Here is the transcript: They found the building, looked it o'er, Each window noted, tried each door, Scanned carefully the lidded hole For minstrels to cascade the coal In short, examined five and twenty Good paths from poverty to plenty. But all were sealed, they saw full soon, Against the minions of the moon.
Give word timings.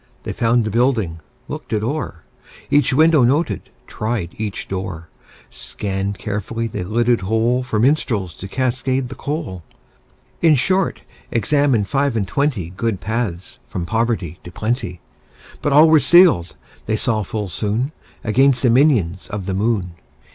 They 0.23 0.33
found 0.33 0.63
the 0.65 0.71
building, 0.71 1.19
looked 1.47 1.71
it 1.71 1.83
o'er, 1.83 2.23
Each 2.71 2.91
window 2.91 3.21
noted, 3.21 3.69
tried 3.85 4.33
each 4.39 4.67
door, 4.67 5.09
Scanned 5.51 6.17
carefully 6.17 6.65
the 6.65 6.85
lidded 6.85 7.21
hole 7.21 7.61
For 7.61 7.77
minstrels 7.77 8.33
to 8.37 8.47
cascade 8.47 9.09
the 9.09 9.13
coal 9.13 9.61
In 10.41 10.55
short, 10.55 11.03
examined 11.29 11.87
five 11.87 12.15
and 12.15 12.27
twenty 12.27 12.71
Good 12.71 12.99
paths 12.99 13.59
from 13.67 13.85
poverty 13.85 14.39
to 14.43 14.51
plenty. 14.51 15.01
But 15.61 15.71
all 15.71 15.87
were 15.87 15.99
sealed, 15.99 16.55
they 16.87 16.95
saw 16.97 17.21
full 17.21 17.47
soon, 17.47 17.91
Against 18.23 18.63
the 18.63 18.71
minions 18.71 19.27
of 19.27 19.45
the 19.45 19.53
moon. 19.53 19.91